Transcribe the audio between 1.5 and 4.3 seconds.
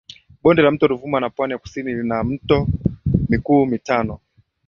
ya Kusini lina mito mikuu mitano